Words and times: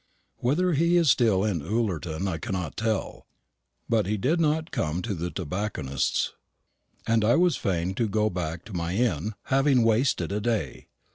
Whether 0.39 0.73
he 0.73 0.97
is 0.97 1.11
still 1.11 1.43
in 1.43 1.61
Ullerton 1.61 2.13
or 2.23 2.23
not 2.23 2.33
I 2.33 2.37
cannot 2.39 2.75
tell; 2.75 3.27
but 3.87 4.07
he 4.07 4.17
did 4.17 4.39
not 4.41 4.71
come 4.71 5.03
to 5.03 5.13
the 5.13 5.29
tobacconist's; 5.29 6.33
and 7.05 7.23
I 7.23 7.35
was 7.35 7.55
fain 7.55 7.93
to 7.93 8.07
go 8.09 8.27
back 8.27 8.65
to 8.65 8.73
my 8.73 8.95
inn, 8.95 9.35
having 9.43 9.83
wasted 9.83 10.31
a 10.31 10.41
day. 10.41 10.87